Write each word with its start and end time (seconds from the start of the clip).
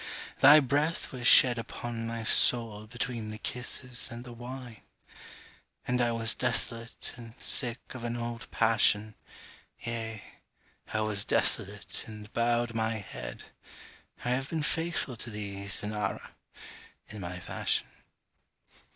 thy 0.39 0.59
breath 0.59 1.11
was 1.11 1.27
shed 1.27 1.59
Upon 1.59 2.07
my 2.07 2.23
soul 2.23 2.87
between 2.87 3.29
the 3.29 3.37
kisses 3.37 4.09
and 4.11 4.23
the 4.23 4.33
wine; 4.33 4.81
And 5.87 6.01
I 6.01 6.11
was 6.11 6.33
desolate 6.33 7.13
and 7.17 7.35
sick 7.39 7.77
of 7.93 8.03
an 8.03 8.15
old 8.17 8.49
passion, 8.49 9.13
Yea, 9.77 10.23
I 10.91 11.01
was 11.01 11.23
desolate 11.23 12.05
and 12.07 12.33
bowed 12.33 12.73
my 12.73 12.95
head: 12.95 13.43
I 14.25 14.29
have 14.31 14.49
been 14.49 14.63
faithful 14.63 15.15
to 15.17 15.29
thee, 15.29 15.67
Cynara! 15.67 16.31
in 17.07 17.21
my 17.21 17.37
fashion. 17.39 17.85